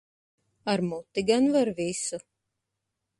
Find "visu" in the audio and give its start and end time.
1.77-2.19